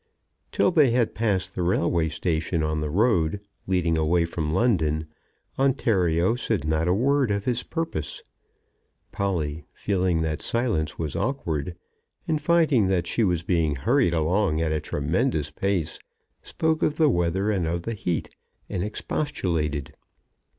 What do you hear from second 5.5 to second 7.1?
Ontario said not a